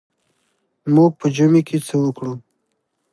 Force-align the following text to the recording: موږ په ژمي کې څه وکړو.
موږ 0.93 1.11
په 1.19 1.25
ژمي 1.35 1.61
کې 1.67 1.77
څه 1.87 1.95
وکړو. 2.03 2.33